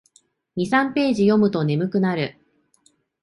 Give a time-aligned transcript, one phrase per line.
[0.65, 2.35] 二三ページ読むと眠くなる